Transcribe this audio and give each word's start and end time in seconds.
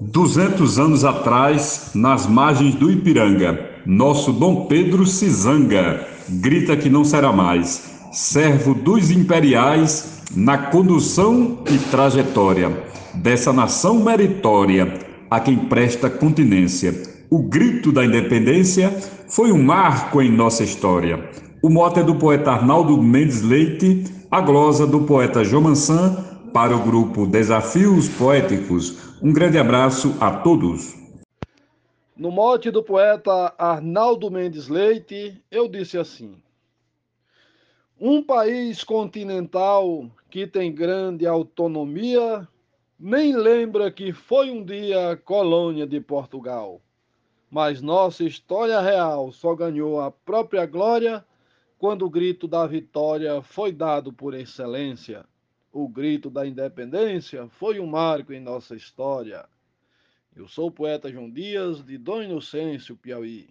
Duzentos 0.00 0.78
anos 0.78 1.04
atrás, 1.04 1.90
nas 1.92 2.24
margens 2.24 2.76
do 2.76 2.88
Ipiranga, 2.88 3.58
nosso 3.84 4.32
Dom 4.32 4.66
Pedro 4.66 5.04
se 5.04 5.28
zanga, 5.28 6.06
grita 6.28 6.76
que 6.76 6.88
não 6.88 7.04
será 7.04 7.32
mais 7.32 7.98
servo 8.12 8.74
dos 8.74 9.10
imperiais 9.10 10.22
na 10.34 10.56
condução 10.56 11.58
e 11.68 11.78
trajetória 11.90 12.84
dessa 13.14 13.52
nação 13.52 13.98
meritória 13.98 15.00
a 15.28 15.40
quem 15.40 15.56
presta 15.56 16.08
continência. 16.08 16.94
O 17.28 17.42
grito 17.42 17.90
da 17.90 18.04
independência 18.04 18.96
foi 19.28 19.50
um 19.50 19.62
marco 19.62 20.22
em 20.22 20.30
nossa 20.30 20.62
história. 20.62 21.28
O 21.60 21.68
mote 21.68 21.98
é 21.98 22.02
do 22.04 22.14
poeta 22.14 22.52
Arnaldo 22.52 22.96
Mendes 23.02 23.42
Leite, 23.42 24.04
a 24.30 24.40
glosa 24.40 24.86
do 24.86 25.00
poeta 25.00 25.42
João 25.44 25.64
Mansan 25.64 26.16
para 26.52 26.74
o 26.74 26.80
grupo 26.80 27.26
Desafios 27.26 28.08
Poéticos. 28.08 29.07
Um 29.20 29.32
grande 29.32 29.58
abraço 29.58 30.16
a 30.20 30.38
todos. 30.42 30.94
No 32.16 32.30
mote 32.30 32.70
do 32.70 32.84
poeta 32.84 33.52
Arnaldo 33.58 34.30
Mendes 34.30 34.68
Leite, 34.68 35.42
eu 35.50 35.68
disse 35.68 35.98
assim: 35.98 36.40
Um 38.00 38.22
país 38.22 38.84
continental 38.84 40.08
que 40.30 40.46
tem 40.46 40.72
grande 40.72 41.26
autonomia 41.26 42.46
nem 42.96 43.34
lembra 43.34 43.90
que 43.90 44.12
foi 44.12 44.52
um 44.52 44.64
dia 44.64 45.20
colônia 45.24 45.84
de 45.84 46.00
Portugal. 46.00 46.80
Mas 47.50 47.82
nossa 47.82 48.22
história 48.22 48.80
real 48.80 49.32
só 49.32 49.52
ganhou 49.52 50.00
a 50.00 50.12
própria 50.12 50.64
glória 50.64 51.24
quando 51.76 52.06
o 52.06 52.10
grito 52.10 52.46
da 52.46 52.64
vitória 52.68 53.42
foi 53.42 53.72
dado 53.72 54.12
por 54.12 54.32
excelência. 54.32 55.24
O 55.80 55.86
grito 55.86 56.28
da 56.28 56.44
independência 56.44 57.46
foi 57.56 57.78
um 57.78 57.86
marco 57.86 58.32
em 58.32 58.40
nossa 58.40 58.74
história. 58.74 59.44
Eu 60.34 60.48
sou 60.48 60.66
o 60.66 60.72
poeta 60.72 61.08
João 61.08 61.30
Dias, 61.30 61.84
de 61.84 61.96
Dom 61.96 62.20
Inocêncio, 62.20 62.96
Piauí. 62.96 63.48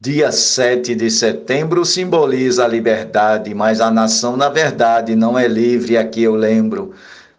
Dia 0.00 0.32
7 0.32 0.94
de 0.94 1.10
setembro 1.10 1.84
simboliza 1.84 2.64
a 2.64 2.68
liberdade, 2.68 3.52
mas 3.52 3.82
a 3.82 3.90
nação, 3.90 4.34
na 4.34 4.48
verdade, 4.48 5.14
não 5.14 5.38
é 5.38 5.46
livre, 5.46 5.98
aqui 5.98 6.22
eu 6.22 6.34
lembro. 6.34 6.94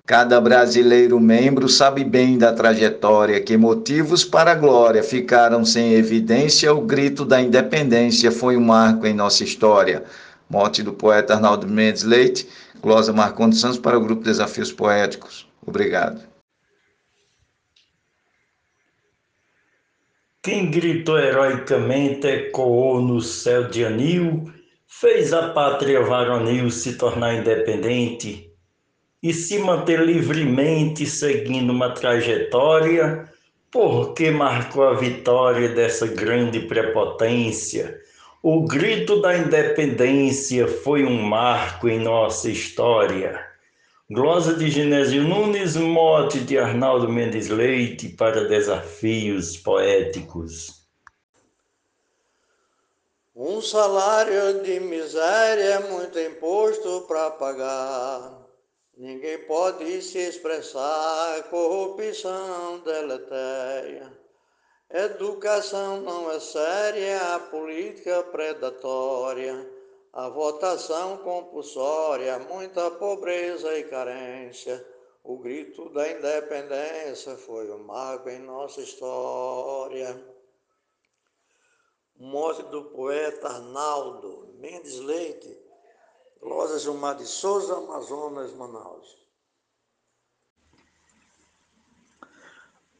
Cada 0.05 0.39
brasileiro 0.39 1.19
membro 1.19 1.67
sabe 1.67 2.03
bem 2.03 2.37
da 2.37 2.53
trajetória, 2.53 3.41
que 3.41 3.57
motivos 3.57 4.23
para 4.23 4.51
a 4.51 4.55
glória 4.55 5.01
ficaram 5.01 5.65
sem 5.65 5.93
evidência. 5.93 6.71
O 6.71 6.81
grito 6.81 7.25
da 7.25 7.41
independência 7.41 8.31
foi 8.31 8.55
um 8.55 8.65
marco 8.65 9.07
em 9.07 9.13
nossa 9.15 9.43
história. 9.43 10.03
Morte 10.51 10.83
do 10.83 10.91
poeta 10.91 11.33
Arnaldo 11.33 11.65
Mendes 11.65 12.03
Leite, 12.03 12.45
glosa 12.81 13.13
Marcondes 13.13 13.61
Santos 13.61 13.79
para 13.79 13.97
o 13.97 14.01
grupo 14.01 14.21
Desafios 14.21 14.69
Poéticos. 14.69 15.47
Obrigado. 15.65 16.21
Quem 20.43 20.69
gritou 20.69 21.17
heroicamente 21.17 22.27
ecoou 22.27 23.01
no 23.01 23.21
céu 23.21 23.69
de 23.69 23.85
anil, 23.85 24.51
fez 24.85 25.31
a 25.31 25.53
pátria 25.53 26.01
varonil 26.01 26.69
se 26.69 26.97
tornar 26.97 27.35
independente 27.35 28.51
e 29.23 29.33
se 29.33 29.57
manter 29.57 30.01
livremente 30.01 31.05
seguindo 31.05 31.71
uma 31.71 31.93
trajetória, 31.93 33.31
porque 33.71 34.31
marcou 34.31 34.83
a 34.83 34.95
vitória 34.95 35.69
dessa 35.69 36.07
grande 36.07 36.59
prepotência. 36.59 38.01
O 38.43 38.65
grito 38.65 39.21
da 39.21 39.37
independência 39.37 40.67
foi 40.67 41.05
um 41.05 41.21
marco 41.21 41.87
em 41.87 41.99
nossa 41.99 42.49
história. 42.49 43.39
Glosa 44.09 44.55
de 44.55 44.67
Genésio 44.67 45.23
Nunes, 45.23 45.75
mote 45.75 46.39
de 46.39 46.57
Arnaldo 46.57 47.07
Mendes 47.07 47.49
Leite 47.49 48.09
para 48.09 48.47
desafios 48.47 49.57
poéticos. 49.57 50.87
Um 53.35 53.61
salário 53.61 54.63
de 54.63 54.79
miséria, 54.79 55.75
é 55.75 55.89
muito 55.91 56.17
imposto 56.17 57.01
para 57.07 57.29
pagar. 57.29 58.41
Ninguém 58.97 59.37
pode 59.45 60.01
se 60.01 60.17
expressar, 60.17 61.43
corrupção 61.43 62.79
deletéria. 62.83 64.11
Educação 64.93 66.01
não 66.01 66.31
é 66.31 66.39
séria, 66.39 67.35
a 67.35 67.39
política 67.39 68.23
predatória 68.23 69.81
a 70.13 70.27
votação 70.27 71.17
compulsória, 71.19 72.37
muita 72.39 72.91
pobreza 72.91 73.77
e 73.77 73.85
carência. 73.85 74.85
O 75.23 75.37
grito 75.37 75.89
da 75.89 76.09
independência 76.11 77.37
foi 77.37 77.71
um 77.71 77.83
marco 77.83 78.29
em 78.29 78.39
nossa 78.39 78.81
história. 78.81 80.21
Morte 82.17 82.63
do 82.63 82.85
poeta 82.85 83.47
Arnaldo 83.47 84.53
Mendes 84.55 84.99
Leite, 84.99 85.57
Loja 86.41 86.77
Gilmar 86.77 87.15
de 87.15 87.25
Souza, 87.25 87.77
Amazonas, 87.77 88.53
Manaus. 88.53 89.20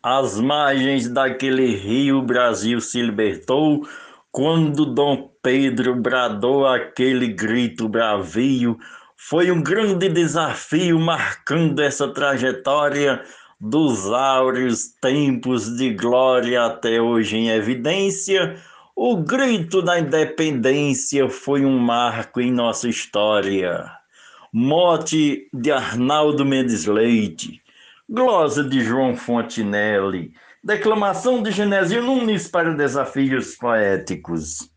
Às 0.04 0.40
margens 0.40 1.08
daquele 1.08 1.76
rio, 1.76 2.22
Brasil 2.22 2.82
se 2.82 3.02
libertou 3.02 3.88
quando 4.32 4.86
Dom 4.86 5.30
Pedro 5.44 5.96
bradou 5.96 6.66
aquele 6.66 7.28
grito 7.28 7.90
bravio, 7.90 8.80
foi 9.18 9.52
um 9.52 9.62
grande 9.62 10.10
desafio 10.10 11.00
marcando 11.00 11.82
essa 11.82 12.08
trajetória 12.08 13.22
dos 13.60 14.08
áureos 14.08 14.88
tempos 15.00 15.76
de 15.76 15.94
glória 15.94 16.66
até 16.66 17.00
hoje 17.00 17.38
em 17.38 17.50
evidência. 17.50 18.56
O 18.96 19.18
grito 19.18 19.82
da 19.82 20.00
independência 20.00 21.30
foi 21.30 21.66
um 21.66 21.78
marco 21.78 22.42
em 22.42 22.52
nossa 22.52 22.88
história. 22.88 23.92
Mote 24.52 25.48
de 25.54 25.72
Arnaldo 25.72 26.44
Mendes 26.44 26.86
Leite, 26.86 27.61
glosa 28.12 28.62
de 28.62 28.82
João 28.82 29.16
Fontinelli, 29.16 30.34
Declamação 30.62 31.42
de 31.42 31.50
Genésio 31.50 32.04
Nunes 32.04 32.46
para 32.46 32.74
Desafios 32.74 33.56
Poéticos. 33.56 34.70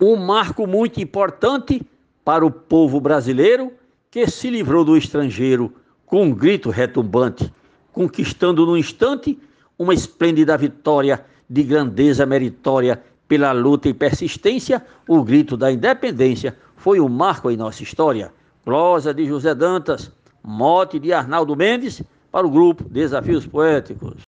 Um 0.00 0.16
marco 0.16 0.66
muito 0.66 1.02
importante 1.02 1.82
para 2.24 2.46
o 2.46 2.50
povo 2.50 2.98
brasileiro 2.98 3.74
que 4.10 4.26
se 4.26 4.48
livrou 4.48 4.86
do 4.86 4.96
estrangeiro 4.96 5.70
com 6.06 6.24
um 6.24 6.34
grito 6.34 6.70
retumbante, 6.70 7.52
conquistando 7.92 8.64
num 8.64 8.76
instante 8.78 9.38
uma 9.78 9.92
esplêndida 9.92 10.56
vitória 10.56 11.22
de 11.48 11.62
grandeza 11.62 12.24
meritória 12.24 13.02
pela 13.28 13.52
luta 13.52 13.90
e 13.90 13.92
persistência, 13.92 14.82
o 15.06 15.22
grito 15.22 15.58
da 15.58 15.70
independência 15.70 16.56
foi 16.74 17.00
um 17.00 17.08
marco 17.08 17.50
em 17.50 17.56
nossa 17.56 17.82
história. 17.82 18.32
Prosa 18.64 19.12
de 19.12 19.26
José 19.26 19.54
Dantas, 19.54 20.10
mote 20.42 20.98
de 20.98 21.12
Arnaldo 21.12 21.54
Mendes, 21.54 22.02
para 22.30 22.46
o 22.46 22.50
grupo 22.50 22.88
Desafios 22.88 23.46
Poéticos. 23.46 24.22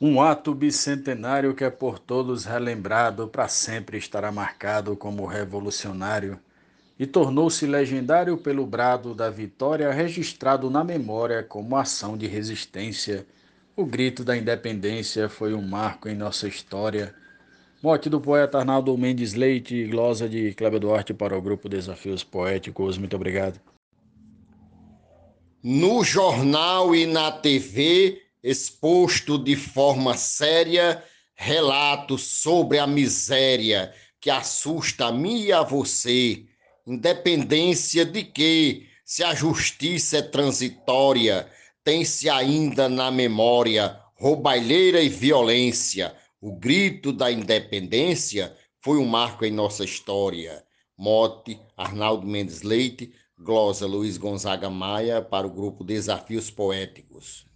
Um 0.00 0.22
ato 0.22 0.54
bicentenário 0.54 1.54
que 1.54 1.64
é 1.64 1.68
por 1.68 1.98
todos 1.98 2.44
relembrado, 2.44 3.28
para 3.28 3.48
sempre 3.48 3.98
estará 3.98 4.32
marcado 4.32 4.96
como 4.96 5.26
revolucionário 5.26 6.38
e 6.98 7.06
tornou-se 7.06 7.66
legendário 7.66 8.38
pelo 8.38 8.66
brado 8.66 9.14
da 9.14 9.28
vitória 9.28 9.90
registrado 9.90 10.70
na 10.70 10.84
memória 10.84 11.42
como 11.42 11.76
ação 11.76 12.16
de 12.16 12.26
resistência. 12.26 13.26
O 13.76 13.84
grito 13.84 14.22
da 14.22 14.36
independência 14.36 15.28
foi 15.28 15.54
um 15.54 15.62
marco 15.62 16.08
em 16.08 16.14
nossa 16.14 16.46
história. 16.46 17.14
Morte 17.82 18.08
do 18.08 18.20
poeta 18.20 18.58
Arnaldo 18.58 18.96
Mendes 18.96 19.34
Leite, 19.34 19.86
glosa 19.86 20.28
de 20.28 20.52
Cléber 20.54 20.80
Duarte 20.80 21.12
para 21.12 21.36
o 21.36 21.42
grupo 21.42 21.68
Desafios 21.68 22.22
Poéticos. 22.22 22.96
Muito 22.98 23.16
obrigado. 23.16 23.58
No 25.62 26.02
jornal 26.02 26.94
e 26.96 27.04
na 27.04 27.30
TV, 27.30 28.22
exposto 28.42 29.36
de 29.36 29.54
forma 29.54 30.16
séria 30.16 31.04
relatos 31.34 32.22
sobre 32.22 32.78
a 32.78 32.86
miséria 32.86 33.92
que 34.18 34.30
assusta 34.30 35.08
a 35.08 35.12
mim 35.12 35.42
e 35.42 35.52
a 35.52 35.62
você, 35.62 36.46
independência 36.86 38.06
de 38.06 38.24
que, 38.24 38.86
se 39.04 39.22
a 39.22 39.34
justiça 39.34 40.16
é 40.16 40.22
transitória, 40.22 41.46
tem-se 41.84 42.30
ainda 42.30 42.88
na 42.88 43.10
memória 43.10 44.00
roubalheira 44.14 45.02
e 45.02 45.10
violência. 45.10 46.14
O 46.40 46.56
grito 46.56 47.12
da 47.12 47.30
independência 47.30 48.56
foi 48.80 48.96
um 48.96 49.06
marco 49.06 49.44
em 49.44 49.50
nossa 49.50 49.84
história. 49.84 50.64
Mote, 50.96 51.60
Arnaldo 51.76 52.26
Mendes 52.26 52.62
Leite, 52.62 53.12
glosa 53.42 53.86
Luiz 53.86 54.18
Gonzaga 54.18 54.68
Maia 54.68 55.22
para 55.22 55.46
o 55.46 55.50
grupo 55.50 55.82
Desafios 55.82 56.50
Poéticos. 56.50 57.46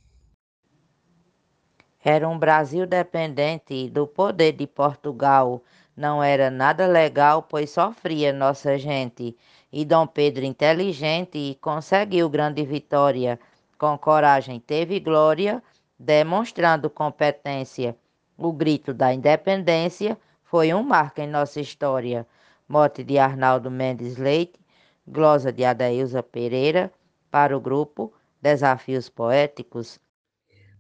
Era 2.03 2.27
um 2.27 2.39
Brasil 2.39 2.87
dependente 2.87 3.91
do 3.91 4.07
poder 4.07 4.53
de 4.53 4.67
Portugal. 4.67 5.63
Não 5.95 6.23
era 6.23 6.51
nada 6.51 6.87
legal, 6.87 7.43
pois 7.43 7.71
sofria 7.71 8.33
nossa 8.33 8.79
gente. 8.79 9.37
E 9.71 9.85
Dom 9.85 10.07
Pedro, 10.07 10.45
inteligente, 10.45 11.59
conseguiu 11.61 12.31
grande 12.31 12.65
vitória. 12.65 13.39
com 13.77 13.99
coragem 13.99 14.59
teve 14.59 14.99
glória, 15.01 15.63
demonstrando 15.99 16.89
competência. 16.89 17.95
O 18.39 18.53
grito 18.53 18.95
da 18.95 19.13
independência 19.13 20.17
foi 20.45 20.73
um 20.73 20.83
marco 20.83 21.21
em 21.21 21.27
nossa 21.27 21.61
história. 21.61 22.27
Mote 22.67 23.05
de 23.05 23.19
Arnaldo 23.19 23.71
Mendes 23.71 24.17
Leite, 24.17 24.64
glosa 25.07 25.53
de 25.53 25.65
Adailza 25.65 26.23
Pereira, 26.23 26.93
para 27.31 27.57
o 27.57 27.61
grupo 27.61 28.13
Desafios 28.41 29.09
Poéticos. 29.09 29.99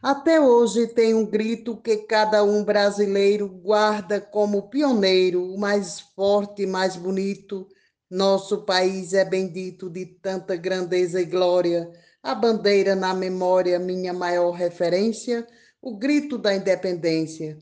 Até 0.02 0.38
hoje 0.38 0.86
tem 0.88 1.14
um 1.14 1.24
grito 1.24 1.76
que 1.76 1.96
cada 1.96 2.44
um 2.44 2.62
brasileiro 2.62 3.48
guarda 3.48 4.20
como 4.20 4.68
pioneiro, 4.68 5.42
o 5.42 5.58
mais 5.58 5.98
forte 5.98 6.62
e 6.62 6.66
mais 6.66 6.94
bonito. 6.94 7.66
Nosso 8.10 8.64
país 8.64 9.14
é 9.14 9.24
bendito 9.24 9.88
de 9.88 10.04
tanta 10.04 10.56
grandeza 10.56 11.20
e 11.20 11.24
glória. 11.24 11.90
A 12.22 12.34
bandeira 12.34 12.94
na 12.94 13.14
memória, 13.14 13.78
minha 13.78 14.12
maior 14.12 14.50
referência, 14.50 15.46
o 15.80 15.96
grito 15.96 16.36
da 16.36 16.54
independência. 16.54 17.58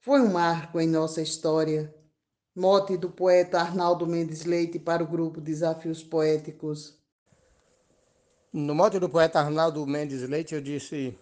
Foi 0.00 0.20
um 0.20 0.32
marco 0.32 0.80
em 0.80 0.88
nossa 0.88 1.20
história. 1.20 1.94
Mote 2.58 2.96
do 2.96 3.10
poeta 3.10 3.60
Arnaldo 3.60 4.06
Mendes 4.06 4.46
Leite 4.46 4.78
para 4.78 5.04
o 5.04 5.06
grupo 5.06 5.42
Desafios 5.42 6.02
Poéticos. 6.02 6.96
No 8.50 8.74
mote 8.74 8.98
do 8.98 9.10
poeta 9.10 9.38
Arnaldo 9.40 9.86
Mendes 9.86 10.26
Leite, 10.26 10.54
eu 10.54 10.62
disse: 10.62 11.18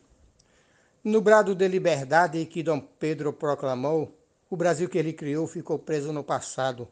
No 1.03 1.21
brado 1.21 1.53
de 1.53 1.67
liberdade 1.67 2.47
que 2.47 2.63
Dom 2.63 2.79
Pedro 2.79 3.33
proclamou, 3.33 4.17
o 4.49 4.57
Brasil 4.57 4.89
que 4.89 4.97
ele 4.97 5.13
criou 5.13 5.49
ficou 5.49 5.77
preso 5.77 6.13
no 6.13 6.23
passado. 6.23 6.87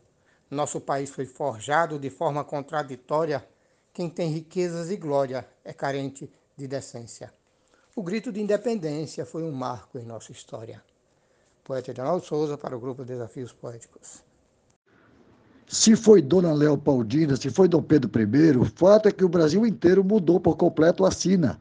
Nosso 0.50 0.81
país 0.81 1.09
foi 1.09 1.25
forjado 1.25 1.97
de 1.97 2.11
forma 2.11 2.43
contraditória. 2.43 3.47
Quem 3.93 4.11
tem 4.11 4.33
riquezas 4.33 4.91
e 4.91 4.97
glória 4.97 5.47
é 5.65 5.73
carente 5.73 6.29
de 6.56 6.67
decência. 6.67 7.33
O 7.95 8.03
grito 8.03 8.33
de 8.33 8.41
independência 8.41 9.25
foi 9.25 9.45
um 9.45 9.53
marco 9.53 10.00
em 10.00 10.05
nossa 10.05 10.33
história. 10.33 10.83
Poeta 11.62 11.93
Edinaldo 11.93 12.27
Souza 12.27 12.59
para 12.59 12.77
o 12.77 12.81
grupo 12.81 13.05
Desafios 13.05 13.53
Poéticos. 13.53 14.31
Se 15.73 15.97
foi 15.97 16.21
Dona 16.21 16.53
Leopoldina, 16.53 17.35
se 17.35 17.49
foi 17.49 17.67
Dom 17.67 17.81
Pedro 17.81 18.11
I, 18.21 18.59
o 18.59 18.65
fato 18.67 19.09
é 19.09 19.11
que 19.11 19.25
o 19.25 19.29
Brasil 19.29 19.65
inteiro 19.65 20.05
mudou 20.05 20.39
por 20.39 20.55
completo 20.55 21.03
a 21.03 21.11
sina. 21.11 21.59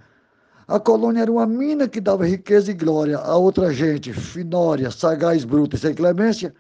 A 0.68 0.78
colônia 0.82 1.22
era 1.22 1.32
uma 1.32 1.46
mina 1.46 1.88
que 1.88 2.02
dava 2.02 2.28
riqueza 2.28 2.72
e 2.72 2.74
glória 2.74 3.18
a 3.18 3.38
outra 3.38 3.74
gente, 3.74 4.12
finória, 4.12 4.92
sagaz, 4.92 5.46
bruta 5.46 5.78
e 5.78 5.80
sem 5.80 5.94
clemência. 5.94 6.54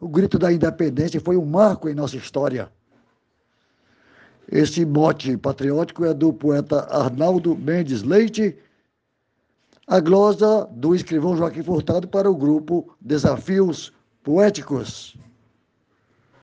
O 0.00 0.08
grito 0.08 0.38
da 0.38 0.50
independência 0.50 1.20
foi 1.20 1.36
um 1.36 1.44
marco 1.44 1.86
em 1.86 1.94
nossa 1.94 2.16
história. 2.16 2.72
Esse 4.50 4.86
mote 4.86 5.36
patriótico 5.36 6.06
é 6.06 6.14
do 6.14 6.32
poeta 6.32 6.86
Arnaldo 6.88 7.54
Mendes 7.54 8.02
Leite, 8.02 8.56
a 9.86 10.00
glosa 10.00 10.66
do 10.72 10.94
escrivão 10.94 11.36
Joaquim 11.36 11.62
Furtado 11.62 12.08
para 12.08 12.30
o 12.30 12.34
grupo 12.34 12.96
Desafios 12.98 13.92
Poéticos. 14.22 15.18